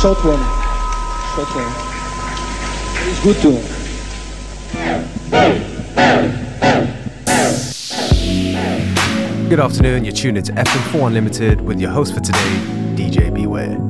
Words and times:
short 0.00 0.24
one. 0.24 0.40
Short 1.34 1.54
one. 1.54 1.72
It's 3.10 3.22
good 3.22 3.36
too. 3.36 3.58
Good 9.50 9.60
afternoon, 9.60 10.04
you're 10.06 10.14
tuned 10.14 10.38
into 10.38 10.52
FM4 10.52 11.08
Unlimited 11.08 11.60
with 11.60 11.80
your 11.80 11.90
host 11.90 12.14
for 12.14 12.20
today, 12.20 12.38
DJ 12.94 13.34
Beware. 13.34 13.89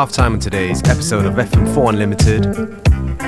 halftime 0.00 0.32
in 0.32 0.40
today's 0.40 0.82
episode 0.84 1.26
of 1.26 1.34
FM4 1.34 1.90
Unlimited. 1.90 2.44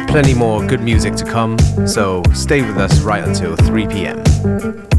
Plenty 0.08 0.32
more 0.32 0.66
good 0.66 0.80
music 0.80 1.14
to 1.16 1.24
come, 1.26 1.58
so 1.86 2.22
stay 2.32 2.62
with 2.62 2.78
us 2.78 3.00
right 3.02 3.22
until 3.22 3.56
3 3.56 3.88
p.m. 3.88 4.91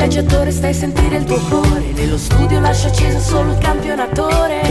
Viaggiatore 0.00 0.50
stai 0.50 0.70
a 0.70 0.72
sentire 0.72 1.18
il 1.18 1.24
tuo 1.24 1.38
cuore. 1.50 1.92
Nello 1.92 2.16
studio 2.16 2.58
lascia 2.58 2.88
acceso 2.88 3.18
solo 3.18 3.52
il 3.52 3.58
campionatore. 3.58 4.62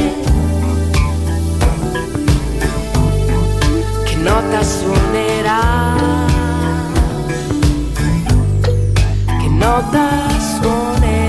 Che 4.06 4.16
nota 4.16 4.64
suonerà? 4.64 5.96
Che 8.64 9.50
nota 9.50 10.30
suonerà? 10.60 11.29